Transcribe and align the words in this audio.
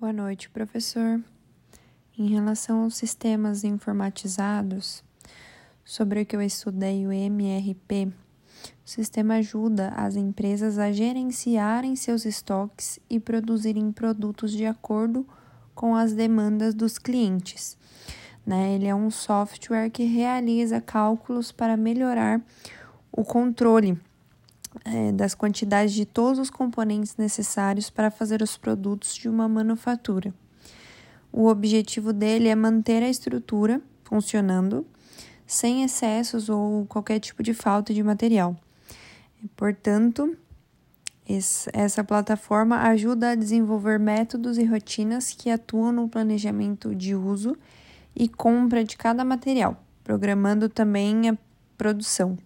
Boa 0.00 0.12
noite, 0.12 0.48
professor. 0.48 1.20
Em 2.16 2.28
relação 2.28 2.84
aos 2.84 2.94
sistemas 2.94 3.64
informatizados, 3.64 5.02
sobre 5.84 6.22
o 6.22 6.24
que 6.24 6.36
eu 6.36 6.40
estudei, 6.40 7.04
o 7.04 7.10
MRP, 7.10 8.06
o 8.06 8.88
sistema 8.88 9.38
ajuda 9.38 9.88
as 9.96 10.14
empresas 10.14 10.78
a 10.78 10.92
gerenciarem 10.92 11.96
seus 11.96 12.24
estoques 12.24 13.00
e 13.10 13.18
produzirem 13.18 13.90
produtos 13.90 14.52
de 14.52 14.66
acordo 14.66 15.26
com 15.74 15.96
as 15.96 16.12
demandas 16.12 16.74
dos 16.74 16.96
clientes. 16.96 17.76
Né? 18.46 18.76
Ele 18.76 18.86
é 18.86 18.94
um 18.94 19.10
software 19.10 19.90
que 19.90 20.04
realiza 20.04 20.80
cálculos 20.80 21.50
para 21.50 21.76
melhorar 21.76 22.40
o 23.10 23.24
controle 23.24 24.00
é, 24.84 25.12
das 25.12 25.34
quantidades 25.34 25.94
de 25.94 26.04
todos 26.04 26.38
os 26.38 26.50
componentes 26.50 27.16
necessários 27.16 27.90
para 27.90 28.10
fazer 28.10 28.42
os 28.42 28.56
produtos 28.56 29.14
de 29.14 29.28
uma 29.28 29.48
manufatura. 29.48 30.32
O 31.32 31.46
objetivo 31.46 32.12
dele 32.12 32.48
é 32.48 32.54
manter 32.54 33.02
a 33.02 33.08
estrutura 33.08 33.80
funcionando 34.04 34.86
sem 35.46 35.82
excessos 35.82 36.48
ou 36.48 36.86
qualquer 36.86 37.18
tipo 37.20 37.42
de 37.42 37.54
falta 37.54 37.92
de 37.92 38.02
material. 38.02 38.56
Portanto, 39.56 40.36
essa 41.72 42.02
plataforma 42.02 42.82
ajuda 42.88 43.30
a 43.30 43.34
desenvolver 43.34 43.98
métodos 43.98 44.56
e 44.56 44.64
rotinas 44.64 45.32
que 45.32 45.50
atuam 45.50 45.92
no 45.92 46.08
planejamento 46.08 46.94
de 46.94 47.14
uso 47.14 47.56
e 48.16 48.28
compra 48.28 48.82
de 48.82 48.96
cada 48.96 49.24
material, 49.24 49.82
programando 50.02 50.68
também 50.68 51.28
a 51.28 51.36
produção. 51.76 52.38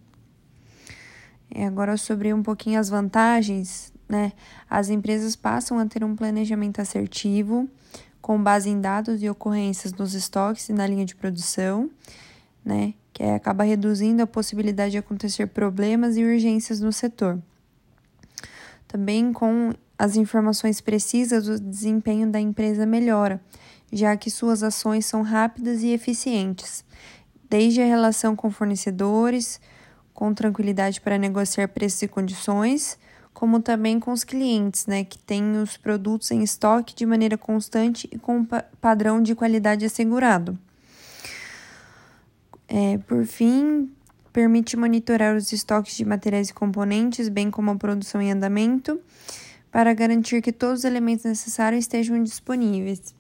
É, 1.54 1.66
agora 1.66 1.98
sobre 1.98 2.32
um 2.32 2.42
pouquinho 2.42 2.80
as 2.80 2.88
vantagens, 2.88 3.92
né? 4.08 4.32
As 4.68 4.88
empresas 4.88 5.36
passam 5.36 5.78
a 5.78 5.84
ter 5.84 6.02
um 6.02 6.16
planejamento 6.16 6.80
assertivo, 6.80 7.68
com 8.22 8.42
base 8.42 8.70
em 8.70 8.80
dados 8.80 9.22
e 9.22 9.28
ocorrências 9.28 9.92
nos 9.92 10.14
estoques 10.14 10.68
e 10.70 10.72
na 10.72 10.86
linha 10.86 11.04
de 11.04 11.14
produção, 11.14 11.90
né? 12.64 12.94
Que 13.12 13.22
acaba 13.22 13.64
reduzindo 13.64 14.22
a 14.22 14.26
possibilidade 14.26 14.92
de 14.92 14.98
acontecer 14.98 15.46
problemas 15.48 16.16
e 16.16 16.24
urgências 16.24 16.80
no 16.80 16.90
setor. 16.90 17.38
Também 18.88 19.30
com 19.30 19.74
as 19.98 20.16
informações 20.16 20.80
precisas, 20.80 21.48
o 21.48 21.60
desempenho 21.60 22.30
da 22.30 22.40
empresa 22.40 22.86
melhora, 22.86 23.40
já 23.92 24.16
que 24.16 24.30
suas 24.30 24.62
ações 24.62 25.04
são 25.04 25.20
rápidas 25.20 25.82
e 25.82 25.88
eficientes, 25.88 26.82
desde 27.48 27.82
a 27.82 27.86
relação 27.86 28.34
com 28.34 28.50
fornecedores, 28.50 29.60
com 30.22 30.32
tranquilidade 30.32 31.00
para 31.00 31.18
negociar 31.18 31.66
preços 31.66 32.02
e 32.02 32.06
condições, 32.06 32.96
como 33.34 33.58
também 33.58 33.98
com 33.98 34.12
os 34.12 34.22
clientes, 34.22 34.86
né, 34.86 35.02
que 35.02 35.18
têm 35.18 35.56
os 35.56 35.76
produtos 35.76 36.30
em 36.30 36.44
estoque 36.44 36.94
de 36.94 37.04
maneira 37.04 37.36
constante 37.36 38.08
e 38.08 38.16
com 38.16 38.46
padrão 38.80 39.20
de 39.20 39.34
qualidade 39.34 39.84
assegurado. 39.84 40.56
É, 42.68 42.98
por 42.98 43.26
fim, 43.26 43.90
permite 44.32 44.76
monitorar 44.76 45.34
os 45.34 45.52
estoques 45.52 45.96
de 45.96 46.04
materiais 46.04 46.50
e 46.50 46.54
componentes, 46.54 47.28
bem 47.28 47.50
como 47.50 47.72
a 47.72 47.74
produção 47.74 48.22
em 48.22 48.30
andamento, 48.30 49.00
para 49.72 49.92
garantir 49.92 50.40
que 50.40 50.52
todos 50.52 50.80
os 50.80 50.84
elementos 50.84 51.24
necessários 51.24 51.80
estejam 51.80 52.22
disponíveis. 52.22 53.12